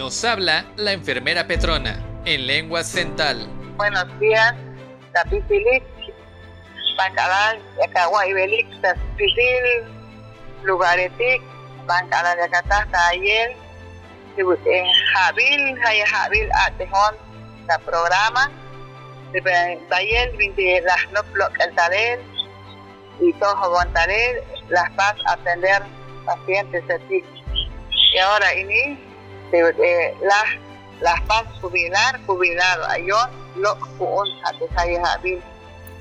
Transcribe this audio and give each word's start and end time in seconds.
Nos 0.00 0.24
habla 0.24 0.64
la 0.76 0.92
enfermera 0.92 1.46
Petrona 1.46 2.02
en 2.24 2.46
lengua 2.46 2.82
central. 2.82 3.46
Buenos 3.76 4.18
días, 4.18 4.54
Tapisilik, 5.12 5.84
Bancalal, 6.96 7.60
Yacahuay, 7.78 8.32
Belix, 8.32 8.80
Tapisil, 8.80 9.84
Lugaretik, 10.62 11.42
Bancalal, 11.84 12.38
Yacatasta, 12.38 13.08
Ayel, 13.08 13.52
Jabil, 15.12 15.78
Jaya 15.82 16.06
Jabil, 16.06 16.48
Atejón, 16.66 17.16
la 17.68 17.78
programa, 17.80 18.50
Bayel, 19.90 20.34
Vinte, 20.38 20.80
las 20.80 21.12
no 21.12 21.20
el 21.20 22.20
y 23.20 23.34
todo 23.34 23.84
Talel, 23.92 24.42
las 24.70 24.90
paz 24.92 25.14
atender 25.26 25.82
pacientes 26.24 26.88
de 26.88 27.22
Y 28.14 28.18
ahora, 28.18 28.54
ini, 29.50 30.14
las 30.22 30.44
las 31.00 31.20
paz 31.22 31.44
jubilar, 31.60 32.20
jubilado, 32.26 32.86
yo 33.06 33.16
lo 33.56 33.74
un 33.98 34.28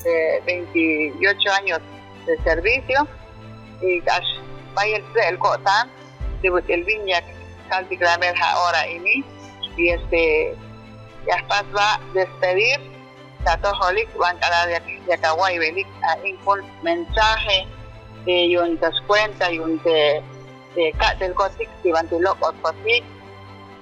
de 0.04 0.42
28 0.46 1.52
años 1.54 1.80
de 2.26 2.38
servicio, 2.44 3.08
y 3.82 4.02
Bayel, 4.74 5.04
el 5.28 5.40
Cotán, 5.40 5.90
el 6.44 6.84
Viña, 6.84 7.24
Calticlamer 7.70 8.36
ahora 8.42 8.88
ini, 8.88 9.24
y 9.78 9.90
este, 9.90 10.56
ya 11.26 11.46
va 11.48 11.94
a 11.94 12.00
despedir 12.14 12.80
Tatoholik 13.44 14.10
van 14.18 14.38
cada 14.40 14.66
de 14.66 14.82
Yacahuay 15.08 15.58
Belik 15.60 15.88
a 16.04 16.18
un 16.46 16.62
mensaje 16.84 17.68
de 18.26 18.60
un 18.60 18.78
descuenta 18.80 19.52
y 19.52 19.60
un 19.60 19.82
de 19.84 20.22
de 20.76 20.94
del 21.20 21.34
van 21.92 22.08
de 22.10 22.20
loco 22.20 22.54
gotik 22.62 23.04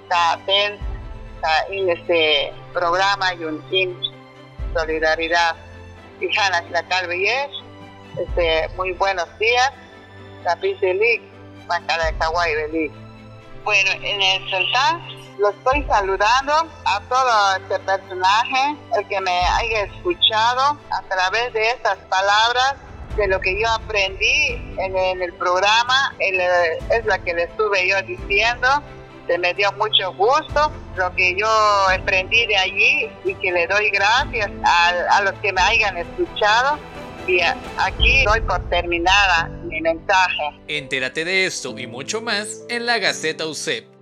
ta 0.09 0.39
ten 0.45 0.77
ta 1.41 1.65
este 1.69 2.53
programa 2.73 3.33
y 3.33 3.43
un 3.43 3.63
in 3.71 3.97
solidaridad. 4.73 5.55
Y 6.19 6.27
Hanas 6.37 6.69
la 6.71 6.83
Calveyes 6.83 7.49
este 8.17 8.69
muy 8.75 8.91
buenos 8.93 9.27
días. 9.37 9.71
La 10.43 10.55
Piselik 10.55 11.21
van 11.67 11.85
cada 11.85 12.05
de 12.05 12.11
Yacahuay 12.13 12.55
Belik 12.55 12.91
bueno 13.63 13.91
en 14.01 14.21
el 14.21 14.49
Sultán 14.49 15.17
lo 15.39 15.49
estoy 15.49 15.83
saludando 15.83 16.53
a 16.85 16.99
todo 17.09 17.55
este 17.57 17.79
personaje, 17.79 18.75
el 18.97 19.07
que 19.07 19.21
me 19.21 19.31
haya 19.31 19.83
escuchado 19.83 20.77
a 20.89 21.01
través 21.09 21.53
de 21.53 21.69
estas 21.69 21.97
palabras, 22.09 22.75
de 23.15 23.27
lo 23.27 23.39
que 23.39 23.59
yo 23.59 23.69
aprendí 23.69 24.75
en, 24.77 25.21
el 25.21 25.33
programa, 25.33 26.13
es 26.19 27.05
la 27.05 27.19
que 27.19 27.33
le 27.33 27.43
estuve 27.43 27.87
yo 27.87 28.01
diciendo. 28.03 28.67
Se 29.27 29.37
me 29.37 29.53
dio 29.53 29.71
mucho 29.73 30.13
gusto 30.13 30.71
lo 30.95 31.13
que 31.15 31.35
yo 31.37 31.47
aprendí 31.89 32.45
de 32.47 32.57
allí 32.57 33.09
y 33.25 33.33
que 33.35 33.51
le 33.51 33.67
doy 33.67 33.89
gracias 33.89 34.49
a, 34.63 35.17
a 35.17 35.21
los 35.21 35.33
que 35.33 35.51
me 35.51 35.61
hayan 35.61 35.97
escuchado. 35.97 36.79
Y 37.27 37.41
aquí 37.41 38.23
doy 38.25 38.39
por 38.41 38.67
terminada 38.69 39.49
mi 39.65 39.81
mensaje. 39.81 40.61
Entérate 40.69 41.25
de 41.25 41.45
esto 41.45 41.77
y 41.77 41.85
mucho 41.85 42.21
más 42.21 42.63
en 42.69 42.85
la 42.85 42.99
Gaceta 42.99 43.45
UCEP 43.45 43.96